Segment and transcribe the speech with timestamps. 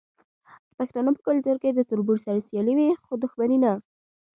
[0.67, 3.73] د پښتنو په کلتور کې د تربور سره سیالي وي خو دښمني نه.